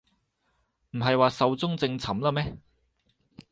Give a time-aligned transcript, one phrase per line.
[0.93, 2.57] 唔係話壽終正寢喇咩